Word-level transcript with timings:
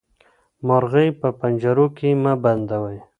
مرغۍ 0.67 1.07
په 1.19 1.27
پنجرو 1.39 1.85
کې 1.97 2.09
مه 2.23 2.33
بندوئ. 2.43 2.97